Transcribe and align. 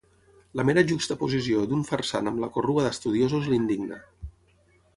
La 0.59 0.63
mera 0.69 0.83
juxtaposició 0.91 1.61
d'un 1.73 1.85
farsant 1.91 2.31
amb 2.31 2.43
la 2.45 2.51
corrua 2.57 2.87
d'estudiosos 2.89 3.53
l'indigna. 3.53 4.01